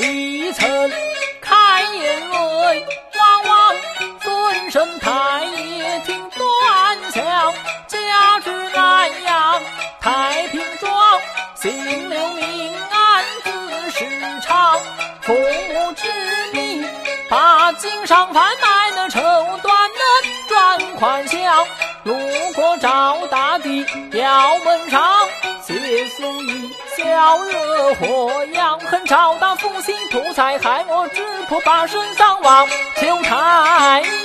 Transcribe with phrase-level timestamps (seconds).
[0.00, 0.90] 未曾
[1.42, 2.86] 开言泪
[3.18, 3.74] 汪汪
[4.20, 7.52] 尊声太爷听端详。
[7.88, 9.60] 家住南阳
[10.00, 11.20] 太平庄，
[11.56, 14.06] 姓刘名安字世
[14.40, 14.80] 昌，
[15.20, 16.08] 父母之
[16.54, 16.88] 命，
[17.28, 19.68] 把经商贩卖那绸缎的
[20.48, 21.66] 赚款项。
[22.04, 22.16] 路
[22.54, 25.28] 过赵大帝庙门上，
[25.66, 28.44] 借宿一小热火
[29.12, 32.66] 阳，恨赵大父心图财，害我直仆把身丧亡，
[32.96, 34.21] 求财。